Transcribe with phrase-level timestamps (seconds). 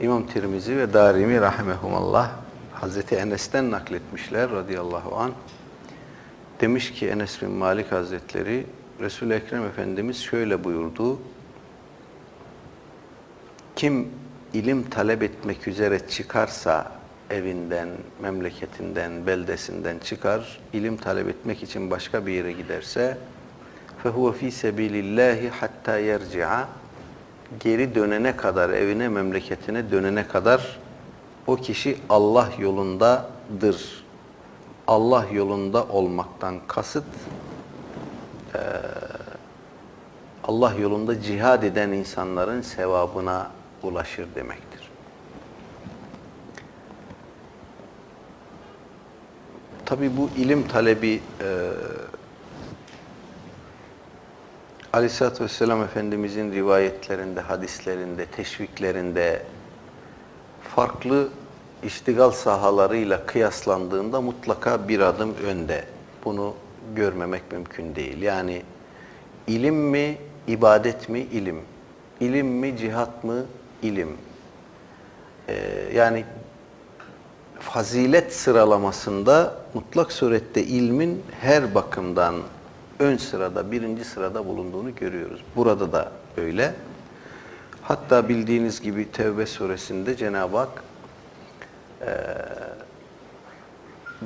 [0.00, 2.30] İmam Tirmizi ve Darimi rahimehumallah
[2.72, 5.32] Hazreti Enes'ten nakletmişler radıyallahu an.
[6.60, 8.66] Demiş ki Enes bin Malik Hazretleri
[9.00, 11.18] Resul-i Ekrem Efendimiz şöyle buyurdu.
[13.76, 14.08] Kim
[14.52, 16.92] ilim talep etmek üzere çıkarsa
[17.30, 17.88] evinden,
[18.22, 23.18] memleketinden, beldesinden çıkar, ilim talep etmek için başka bir yere giderse
[24.04, 26.64] فَهُوَ ف۪ي سَب۪يلِ اللّٰهِ حَتَّى يَرْجِعَ
[27.59, 30.79] Geri dönene kadar, evine, memleketine dönene kadar
[31.47, 34.03] o kişi Allah yolundadır.
[34.87, 37.03] Allah yolunda olmaktan kasıt
[38.55, 38.61] eee,
[40.43, 43.51] Allah yolunda cihad eden insanların sevabına
[43.83, 44.89] ulaşır demektir.
[49.85, 51.69] Tabi bu ilim talebi e,
[54.97, 59.43] Aleyhisselatü Vesselam Efendimizin rivayetlerinde, hadislerinde, teşviklerinde
[60.75, 61.29] farklı
[61.83, 65.83] iştigal sahalarıyla kıyaslandığında mutlaka bir adım önde.
[66.25, 66.53] Bunu
[66.95, 68.21] görmemek mümkün değil.
[68.21, 68.61] Yani
[69.47, 71.61] ilim mi, ibadet mi, ilim.
[72.19, 73.45] İlim mi, cihat mı,
[73.81, 74.17] ilim.
[75.47, 75.55] Ee,
[75.95, 76.25] yani
[77.59, 82.35] fazilet sıralamasında mutlak surette ilmin her bakımdan
[82.99, 85.41] ön sırada, birinci sırada bulunduğunu görüyoruz.
[85.55, 86.73] Burada da öyle.
[87.81, 90.83] Hatta bildiğiniz gibi Tevbe suresinde Cenab-ı Hak
[92.01, 92.07] e,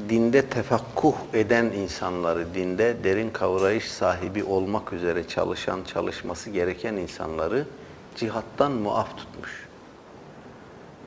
[0.10, 7.66] dinde tefakkuh eden insanları, dinde derin kavrayış sahibi olmak üzere çalışan, çalışması gereken insanları
[8.16, 9.68] cihattan muaf tutmuş.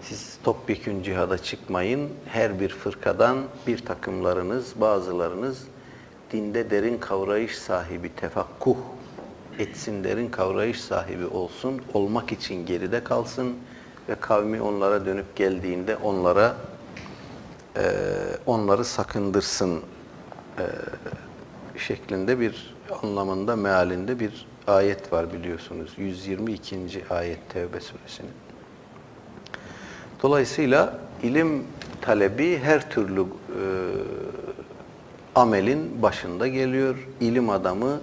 [0.03, 2.11] Siz topyekün cihada çıkmayın.
[2.27, 5.65] Her bir fırkadan bir takımlarınız, bazılarınız
[6.35, 8.77] dinde derin kavrayış sahibi, tefakkuh
[9.59, 13.57] etsin, derin kavrayış sahibi olsun, olmak için geride kalsın
[14.09, 16.57] ve kavmi onlara dönüp geldiğinde onlara
[17.77, 17.83] e,
[18.47, 19.81] onları sakındırsın
[20.59, 20.65] e,
[21.79, 25.95] şeklinde bir anlamında, mealinde bir ayet var biliyorsunuz.
[25.97, 26.79] 122.
[27.11, 28.33] ayet Tevbe suresinin.
[30.23, 31.65] Dolayısıyla ilim
[32.01, 33.25] talebi her türlü e,
[35.35, 37.09] amelin başında geliyor.
[37.21, 38.01] İlim adamı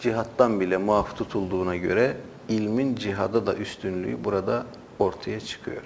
[0.00, 2.16] cihattan bile muaf tutulduğuna göre
[2.48, 4.66] ilmin cihada da üstünlüğü burada
[4.98, 5.82] ortaya çıkıyor.